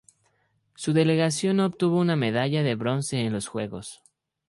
[0.73, 4.01] Su delegación obtuvo una medalla de bronce en los juegos.